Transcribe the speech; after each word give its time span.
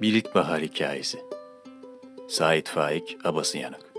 Bir 0.00 0.14
İlkbahar 0.14 0.62
Hikayesi 0.62 1.24
Sait 2.28 2.68
Faik 2.68 3.18
Abası 3.24 3.58
Yanık 3.58 3.90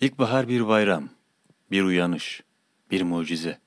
İlkbahar 0.00 0.48
bir 0.48 0.68
bayram, 0.68 1.08
bir 1.70 1.82
uyanış, 1.82 2.42
bir 2.90 3.02
mucize, 3.02 3.58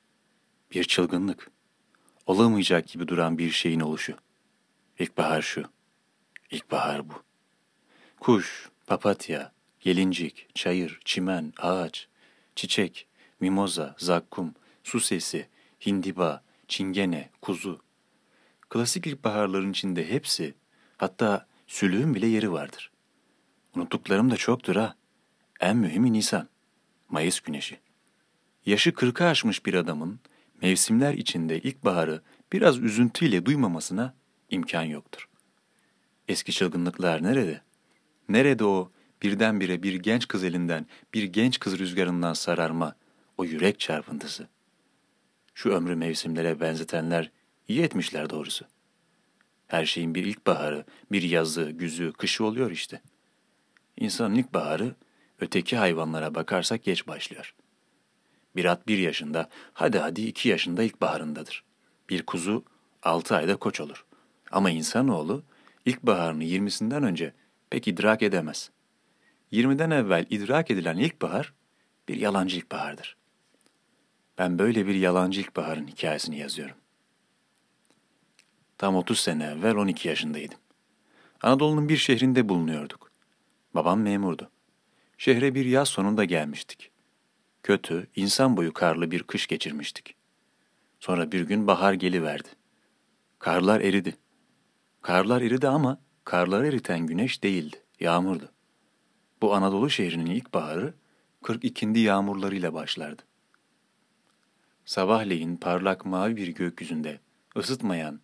bir 0.71 0.83
çılgınlık. 0.83 1.56
Olamayacak 2.27 2.87
gibi 2.87 3.07
duran 3.07 3.37
bir 3.37 3.51
şeyin 3.51 3.79
oluşu. 3.79 4.15
İlkbahar 4.99 5.41
şu, 5.41 5.63
ilkbahar 6.51 7.09
bu. 7.09 7.13
Kuş, 8.19 8.69
papatya, 8.87 9.51
gelincik, 9.79 10.55
çayır, 10.55 10.99
çimen, 11.05 11.53
ağaç, 11.57 12.07
çiçek, 12.55 13.07
mimoza, 13.39 13.95
zakkum, 13.97 14.53
su 14.83 14.99
sesi, 14.99 15.47
hindiba, 15.85 16.43
çingene, 16.67 17.29
kuzu. 17.41 17.81
Klasik 18.69 19.07
ilkbaharların 19.07 19.71
içinde 19.71 20.09
hepsi, 20.09 20.53
hatta 20.97 21.47
sülüğün 21.67 22.15
bile 22.15 22.27
yeri 22.27 22.51
vardır. 22.51 22.91
Unuttuklarım 23.75 24.31
da 24.31 24.37
çoktur 24.37 24.75
ha. 24.75 24.95
En 25.59 25.77
mühimi 25.77 26.13
Nisan, 26.13 26.49
Mayıs 27.09 27.39
güneşi. 27.39 27.79
Yaşı 28.65 28.93
kırka 28.93 29.25
aşmış 29.25 29.65
bir 29.65 29.73
adamın 29.73 30.19
mevsimler 30.61 31.13
içinde 31.13 31.59
ilkbaharı 31.59 32.21
biraz 32.53 32.77
üzüntüyle 32.79 33.45
duymamasına 33.45 34.13
imkan 34.49 34.83
yoktur. 34.83 35.29
Eski 36.27 36.51
çılgınlıklar 36.51 37.23
nerede? 37.23 37.61
Nerede 38.29 38.65
o 38.65 38.91
birdenbire 39.21 39.83
bir 39.83 39.93
genç 39.93 40.27
kız 40.27 40.43
elinden, 40.43 40.85
bir 41.13 41.23
genç 41.23 41.59
kız 41.59 41.79
rüzgarından 41.79 42.33
sararma, 42.33 42.95
o 43.37 43.45
yürek 43.45 43.79
çarpıntısı? 43.79 44.47
Şu 45.53 45.69
ömrü 45.69 45.95
mevsimlere 45.95 46.59
benzetenler 46.59 47.31
iyi 47.67 47.81
etmişler 47.81 48.29
doğrusu. 48.29 48.65
Her 49.67 49.85
şeyin 49.85 50.15
bir 50.15 50.25
ilkbaharı, 50.25 50.85
bir 51.11 51.21
yazı, 51.21 51.71
güzü, 51.71 52.13
kışı 52.13 52.45
oluyor 52.45 52.71
işte. 52.71 53.01
İnsanın 53.97 54.35
ilkbaharı 54.35 54.95
öteki 55.39 55.77
hayvanlara 55.77 56.35
bakarsak 56.35 56.83
geç 56.83 57.07
başlıyor. 57.07 57.55
Bir 58.57 58.65
at 58.65 58.87
bir 58.87 58.97
yaşında, 58.97 59.49
hadi 59.73 59.99
hadi 59.99 60.21
iki 60.21 60.49
yaşında 60.49 60.83
ilkbaharındadır. 60.83 61.63
Bir 62.09 62.23
kuzu 62.23 62.63
altı 63.03 63.35
ayda 63.35 63.55
koç 63.55 63.81
olur. 63.81 64.05
Ama 64.51 64.69
insanoğlu 64.69 65.43
ilkbaharını 65.85 66.43
yirmisinden 66.43 67.03
önce 67.03 67.33
pek 67.69 67.87
idrak 67.87 68.21
edemez. 68.21 68.71
Yirmiden 69.51 69.91
evvel 69.91 70.25
idrak 70.29 70.71
edilen 70.71 70.97
ilkbahar 70.97 71.53
bir 72.07 72.15
yalancı 72.15 72.57
ilkbahardır. 72.57 73.17
Ben 74.37 74.59
böyle 74.59 74.87
bir 74.87 74.95
yalancı 74.95 75.41
ilkbaharın 75.41 75.87
hikayesini 75.87 76.37
yazıyorum. 76.37 76.75
Tam 78.77 78.95
30 78.95 79.19
sene 79.19 79.45
evvel 79.45 79.75
12 79.75 80.07
yaşındaydım. 80.07 80.59
Anadolu'nun 81.41 81.89
bir 81.89 81.97
şehrinde 81.97 82.49
bulunuyorduk. 82.49 83.11
Babam 83.75 84.01
memurdu. 84.01 84.49
Şehre 85.17 85.55
bir 85.55 85.65
yaz 85.65 85.89
sonunda 85.89 86.25
gelmiştik. 86.25 86.91
Kötü, 87.67 88.07
insan 88.15 88.57
boyu 88.57 88.73
karlı 88.73 89.11
bir 89.11 89.23
kış 89.23 89.47
geçirmiştik. 89.47 90.15
Sonra 90.99 91.31
bir 91.31 91.41
gün 91.41 91.67
bahar 91.67 91.93
geliverdi. 91.93 92.47
Karlar 93.39 93.81
eridi. 93.81 94.15
Karlar 95.01 95.41
eridi 95.41 95.67
ama 95.67 96.01
karları 96.23 96.67
eriten 96.67 97.07
güneş 97.07 97.43
değildi, 97.43 97.83
yağmurdu. 97.99 98.51
Bu 99.41 99.53
Anadolu 99.55 99.89
şehrinin 99.89 100.25
ilk 100.25 100.53
baharı 100.53 100.93
42. 101.43 101.99
yağmurlarıyla 101.99 102.73
başlardı. 102.73 103.21
Sabahleyin 104.85 105.57
parlak 105.57 106.05
mavi 106.05 106.35
bir 106.35 106.47
gökyüzünde 106.47 107.19
ısıtmayan, 107.57 108.19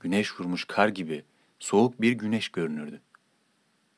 güneş 0.00 0.40
vurmuş 0.40 0.64
kar 0.64 0.88
gibi 0.88 1.24
soğuk 1.58 2.00
bir 2.00 2.12
güneş 2.12 2.48
görünürdü. 2.48 3.00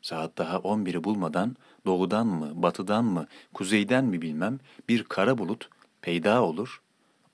Saat 0.03 0.39
daha 0.39 0.59
on 0.59 0.87
biri 0.87 1.05
bulmadan 1.05 1.57
doğudan 1.87 2.27
mı, 2.27 2.63
batıdan 2.63 3.05
mı, 3.05 3.27
kuzeyden 3.55 4.05
mi 4.05 4.23
bilmem 4.23 4.59
bir 4.89 5.05
kara 5.05 5.39
bulut 5.39 5.69
peyda 6.03 6.43
olur. 6.43 6.83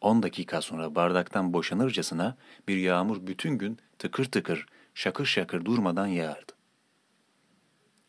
On 0.01 0.23
dakika 0.23 0.61
sonra 0.61 0.95
bardaktan 0.95 1.53
boşanırcasına 1.53 2.37
bir 2.69 2.77
yağmur 2.77 3.27
bütün 3.27 3.59
gün 3.59 3.79
tıkır 3.99 4.25
tıkır, 4.25 4.67
şakır 4.95 5.25
şakır 5.25 5.65
durmadan 5.65 6.07
yağardı. 6.07 6.53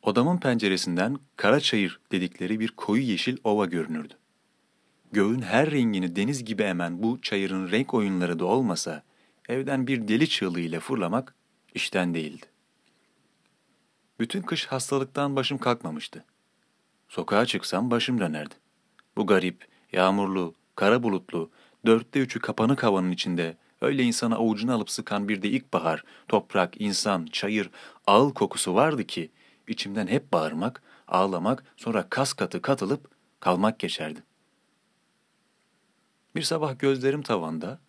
Odamın 0.01 0.37
penceresinden 0.37 1.17
kara 1.35 1.59
çayır 1.59 1.99
dedikleri 2.11 2.59
bir 2.59 2.67
koyu 2.67 3.03
yeşil 3.03 3.37
ova 3.43 3.65
görünürdü. 3.65 4.13
Göğün 5.11 5.41
her 5.41 5.71
rengini 5.71 6.15
deniz 6.15 6.45
gibi 6.45 6.63
emen 6.63 7.03
bu 7.03 7.21
çayırın 7.21 7.71
renk 7.71 7.93
oyunları 7.93 8.39
da 8.39 8.45
olmasa, 8.45 9.03
evden 9.49 9.87
bir 9.87 10.07
deli 10.07 10.29
çığlığıyla 10.29 10.79
fırlamak 10.79 11.35
işten 11.73 12.13
değildi. 12.13 12.45
Bütün 14.19 14.41
kış 14.41 14.65
hastalıktan 14.65 15.35
başım 15.35 15.57
kalkmamıştı. 15.57 16.25
Sokağa 17.09 17.45
çıksam 17.45 17.91
başım 17.91 18.19
dönerdi. 18.19 18.55
Bu 19.17 19.27
garip, 19.27 19.67
yağmurlu, 19.91 20.53
kara 20.75 21.03
bulutlu, 21.03 21.49
dörtte 21.85 22.19
üçü 22.19 22.39
kapanık 22.39 22.83
havanın 22.83 23.11
içinde 23.11 23.57
öyle 23.81 24.03
insana 24.03 24.35
avucunu 24.35 24.73
alıp 24.73 24.89
sıkan 24.89 25.27
bir 25.27 25.41
de 25.41 25.49
ilkbahar, 25.49 26.03
toprak, 26.27 26.81
insan, 26.81 27.25
çayır, 27.25 27.69
ağıl 28.07 28.33
kokusu 28.33 28.75
vardı 28.75 29.03
ki 29.03 29.31
içimden 29.67 30.07
hep 30.07 30.33
bağırmak, 30.33 30.83
ağlamak, 31.07 31.63
sonra 31.77 32.09
kas 32.09 32.33
katı 32.33 32.61
katılıp 32.61 33.11
kalmak 33.39 33.79
geçerdi. 33.79 34.23
Bir 36.35 36.41
sabah 36.41 36.79
gözlerim 36.79 37.21
tavanda, 37.21 37.79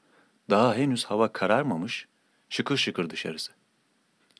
daha 0.50 0.74
henüz 0.74 1.04
hava 1.04 1.32
kararmamış, 1.32 2.08
şıkır 2.48 2.76
şıkır 2.76 3.10
dışarısı. 3.10 3.52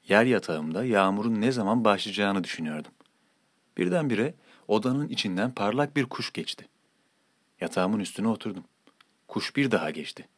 Yer 0.09 0.25
yatağımda 0.25 0.85
yağmurun 0.85 1.41
ne 1.41 1.53
zaman 1.53 1.85
başlayacağını 1.85 2.45
düşünüyordum. 2.45 2.93
Birdenbire 3.77 4.35
odanın 4.69 5.09
içinden 5.09 5.55
parlak 5.55 5.97
bir 5.97 6.05
kuş 6.05 6.33
geçti. 6.33 6.69
Yatağımın 7.61 8.01
üstüne 8.01 8.29
oturdum. 8.29 8.65
Kuş 9.29 9.57
bir 9.57 9.71
daha 9.71 9.91
geçti. 9.91 10.29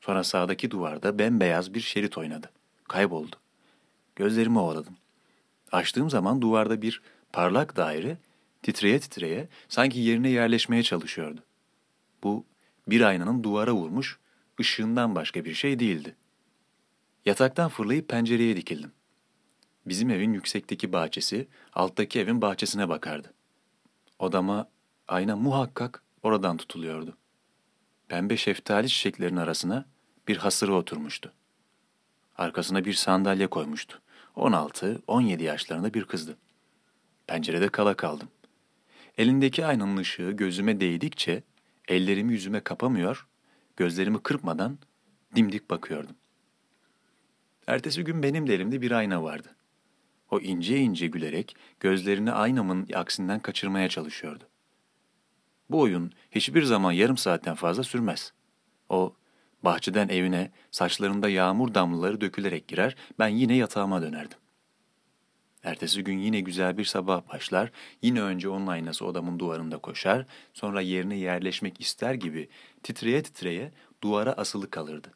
Sonra 0.00 0.24
sağdaki 0.24 0.70
duvarda 0.70 1.18
bembeyaz 1.18 1.74
bir 1.74 1.80
şerit 1.80 2.18
oynadı. 2.18 2.50
Kayboldu. 2.88 3.36
Gözlerimi 4.16 4.58
ovaladım. 4.58 4.96
Açtığım 5.72 6.10
zaman 6.10 6.42
duvarda 6.42 6.82
bir 6.82 7.02
parlak 7.32 7.76
daire 7.76 8.18
titreye 8.62 9.00
titreye 9.00 9.48
sanki 9.68 9.98
yerine 9.98 10.30
yerleşmeye 10.30 10.82
çalışıyordu. 10.82 11.40
Bu 12.22 12.44
bir 12.88 13.00
aynanın 13.00 13.42
duvara 13.42 13.72
vurmuş 13.72 14.18
ışığından 14.60 15.14
başka 15.14 15.44
bir 15.44 15.54
şey 15.54 15.78
değildi. 15.78 16.16
Yataktan 17.24 17.68
fırlayıp 17.68 18.08
pencereye 18.08 18.56
dikildim. 18.56 18.92
Bizim 19.90 20.10
evin 20.10 20.32
yüksekteki 20.32 20.92
bahçesi, 20.92 21.48
alttaki 21.72 22.20
evin 22.20 22.42
bahçesine 22.42 22.88
bakardı. 22.88 23.32
Odama 24.18 24.68
ayna 25.08 25.36
muhakkak 25.36 26.02
oradan 26.22 26.56
tutuluyordu. 26.56 27.16
Pembe 28.08 28.36
şeftali 28.36 28.88
çiçeklerin 28.88 29.36
arasına 29.36 29.84
bir 30.28 30.36
hasırı 30.36 30.74
oturmuştu. 30.74 31.32
Arkasına 32.36 32.84
bir 32.84 32.92
sandalye 32.92 33.46
koymuştu. 33.46 34.02
16-17 34.36 35.42
yaşlarında 35.42 35.94
bir 35.94 36.04
kızdı. 36.04 36.36
Pencerede 37.26 37.68
kala 37.68 37.94
kaldım. 37.94 38.28
Elindeki 39.18 39.66
aynanın 39.66 39.96
ışığı 39.96 40.30
gözüme 40.30 40.80
değdikçe 40.80 41.42
ellerimi 41.88 42.32
yüzüme 42.32 42.60
kapamıyor, 42.60 43.26
gözlerimi 43.76 44.22
kırpmadan 44.22 44.78
dimdik 45.36 45.70
bakıyordum. 45.70 46.16
Ertesi 47.66 48.04
gün 48.04 48.22
benim 48.22 48.46
de 48.46 48.54
elimde 48.54 48.82
bir 48.82 48.90
ayna 48.90 49.22
vardı. 49.22 49.56
O 50.30 50.40
ince 50.40 50.78
ince 50.78 51.06
gülerek 51.06 51.56
gözlerini 51.80 52.32
aynamın 52.32 52.88
aksinden 52.94 53.40
kaçırmaya 53.40 53.88
çalışıyordu. 53.88 54.44
Bu 55.70 55.80
oyun 55.80 56.12
hiçbir 56.30 56.62
zaman 56.62 56.92
yarım 56.92 57.16
saatten 57.16 57.54
fazla 57.54 57.82
sürmez. 57.82 58.32
O 58.88 59.14
bahçeden 59.62 60.08
evine 60.08 60.50
saçlarında 60.70 61.28
yağmur 61.28 61.74
damlaları 61.74 62.20
dökülerek 62.20 62.68
girer, 62.68 62.96
ben 63.18 63.28
yine 63.28 63.56
yatağıma 63.56 64.02
dönerdim. 64.02 64.38
Ertesi 65.62 66.04
gün 66.04 66.18
yine 66.18 66.40
güzel 66.40 66.78
bir 66.78 66.84
sabah 66.84 67.28
başlar, 67.32 67.72
yine 68.02 68.22
önce 68.22 68.48
onun 68.48 68.66
aynası 68.66 69.06
odamın 69.06 69.38
duvarında 69.38 69.78
koşar, 69.78 70.26
sonra 70.54 70.80
yerine 70.80 71.16
yerleşmek 71.16 71.80
ister 71.80 72.14
gibi 72.14 72.48
titreye 72.82 73.22
titreye 73.22 73.72
duvara 74.02 74.32
asılı 74.32 74.70
kalırdı. 74.70 75.14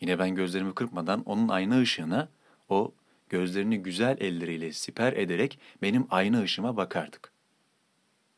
Yine 0.00 0.18
ben 0.18 0.34
gözlerimi 0.34 0.74
kırpmadan 0.74 1.22
onun 1.22 1.48
ayna 1.48 1.80
ışığına, 1.80 2.28
o 2.68 2.94
gözlerini 3.28 3.82
güzel 3.82 4.16
elleriyle 4.20 4.72
siper 4.72 5.12
ederek 5.12 5.58
benim 5.82 6.06
ayna 6.10 6.40
ışıma 6.40 6.76
bakardık. 6.76 7.32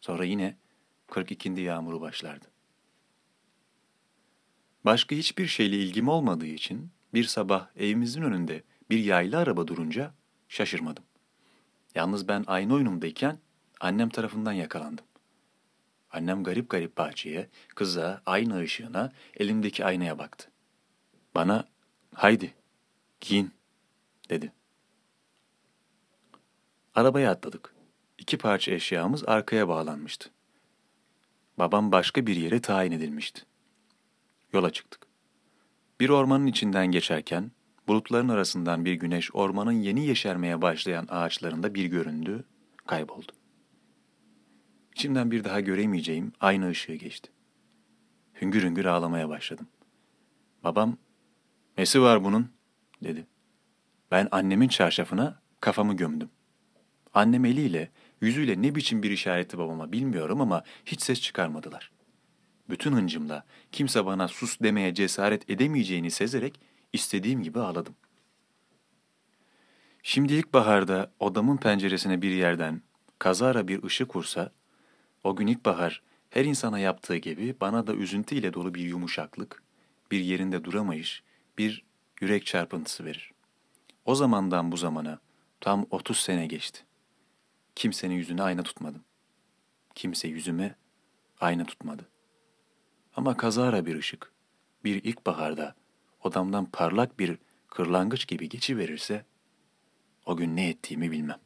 Sonra 0.01 0.25
yine 0.25 0.57
42. 1.07 1.61
yağmuru 1.61 2.01
başlardı. 2.01 2.47
Başka 4.85 5.17
hiçbir 5.17 5.47
şeyle 5.47 5.77
ilgim 5.77 6.09
olmadığı 6.09 6.47
için 6.47 6.91
bir 7.15 7.25
sabah 7.25 7.69
evimizin 7.77 8.23
önünde 8.23 8.63
bir 8.91 8.99
yaylı 8.99 9.39
araba 9.39 9.67
durunca 9.67 10.15
şaşırmadım. 10.49 11.05
Yalnız 11.95 12.29
ben 12.29 12.45
aynı 12.47 12.75
oyunumdayken 12.75 13.39
annem 13.81 14.09
tarafından 14.09 14.53
yakalandım. 14.53 15.05
Annem 16.11 16.45
garip 16.45 16.71
garip 16.71 16.99
bahçeye, 16.99 17.49
kıza, 17.75 18.23
ayna 18.27 18.59
ışığına, 18.59 19.13
elimdeki 19.37 19.85
aynaya 19.85 20.19
baktı. 20.19 20.51
Bana, 21.35 21.69
haydi, 22.15 22.55
giyin, 23.21 23.51
dedi. 24.31 24.53
Arabaya 26.99 27.31
atladık. 27.31 27.75
İki 28.19 28.39
parça 28.39 28.73
eşyamız 28.73 29.29
arkaya 29.29 29.69
bağlanmıştı. 29.69 30.31
Babam 31.59 31.93
başka 31.93 32.27
bir 32.27 32.37
yere 32.37 32.61
tayin 32.61 32.93
edilmişti. 32.93 33.43
Yola 34.53 34.71
çıktık. 34.71 35.07
Bir 36.01 36.09
ormanın 36.09 36.47
içinden 36.47 36.87
geçerken 36.87 37.51
bulutların 37.89 38.29
arasından 38.29 38.85
bir 38.85 38.95
güneş 38.95 39.35
ormanın 39.35 39.73
yeni 39.73 40.07
yeşermeye 40.07 40.63
başlayan 40.63 41.07
ağaçlarında 41.11 41.75
bir 41.75 41.85
göründü, 41.85 42.45
kayboldu. 42.87 43.33
İçimden 44.95 45.31
bir 45.31 45.45
daha 45.45 45.61
göremeyeceğim 45.61 46.33
aynı 46.41 46.69
ışığı 46.69 46.95
geçti. 46.95 47.31
Hüngür 48.41 48.63
hüngür 48.63 48.85
ağlamaya 48.85 49.29
başladım. 49.29 49.69
Babam, 50.65 50.97
nesi 51.79 52.03
var 52.03 52.25
bunun? 52.25 52.51
dedi. 53.03 53.27
Ben 54.11 54.29
annemin 54.31 54.69
çarşafına 54.69 55.41
kafamı 55.61 55.97
gömdüm. 55.97 56.31
Annem 57.15 57.45
eliyle, 57.45 57.91
yüzüyle 58.21 58.63
ne 58.63 58.75
biçim 58.75 59.03
bir 59.03 59.11
işareti 59.11 59.59
babama 59.59 59.93
bilmiyorum 59.93 60.41
ama 60.41 60.63
hiç 60.87 61.03
ses 61.03 61.21
çıkarmadılar. 61.21 61.91
Bütün 62.71 62.93
hıncımla 62.93 63.45
kimse 63.73 64.07
bana 64.07 64.29
sus 64.29 64.61
demeye 64.61 64.95
cesaret 64.95 65.51
edemeyeceğini 65.51 66.11
sezerek 66.11 66.61
istediğim 66.93 67.43
gibi 67.43 67.61
ağladım. 67.61 67.95
Şimdi 70.03 70.33
ilkbaharda 70.35 71.13
odamın 71.21 71.57
penceresine 71.57 72.23
bir 72.23 72.31
yerden 72.31 72.83
kazara 73.19 73.69
bir 73.69 73.83
ışık 73.83 74.17
vursa, 74.17 74.53
o 75.25 75.37
gün 75.37 75.47
ilkbahar 75.47 76.03
her 76.31 76.45
insana 76.45 76.79
yaptığı 76.79 77.17
gibi 77.17 77.55
bana 77.61 77.87
da 77.87 77.95
üzüntüyle 77.95 78.53
dolu 78.53 78.75
bir 78.75 78.81
yumuşaklık, 78.81 79.63
bir 80.11 80.21
yerinde 80.21 80.65
duramayış, 80.65 81.23
bir 81.59 81.85
yürek 82.21 82.47
çarpıntısı 82.47 83.05
verir. 83.05 83.33
O 84.05 84.15
zamandan 84.15 84.73
bu 84.73 84.77
zamana 84.77 85.19
tam 85.61 85.87
30 85.91 86.19
sene 86.19 86.47
geçti. 86.47 86.88
Kimsenin 87.79 88.15
yüzüne 88.15 88.43
ayna 88.43 88.63
tutmadım. 88.63 89.05
Kimse 89.95 90.29
yüzüme 90.29 90.75
ayna 91.41 91.65
tutmadı. 91.65 92.09
Ama 93.17 93.37
kazara 93.37 93.87
bir 93.87 93.97
ışık, 93.97 94.33
bir 94.85 95.05
ilkbaharda 95.05 95.75
odamdan 96.25 96.65
parlak 96.65 97.19
bir 97.19 97.39
kırlangıç 97.69 98.29
gibi 98.29 98.49
geçiverirse, 98.49 99.25
o 100.27 100.37
gün 100.37 100.57
ne 100.57 100.69
ettiğimi 100.69 101.11
bilmem. 101.11 101.39